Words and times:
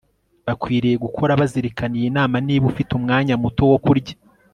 bakwiriye 0.45 0.95
guhora 1.03 1.39
bazirikana 1.41 1.93
iyi 1.99 2.09
nama 2.17 2.35
Niba 2.45 2.65
ufite 2.71 2.91
umwanya 2.99 3.33
muto 3.43 3.63
wo 3.71 3.77
kurya 3.85 4.15